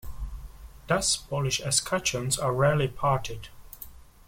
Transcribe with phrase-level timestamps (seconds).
[0.87, 3.49] Thus Polish escutcheons are rarely parted.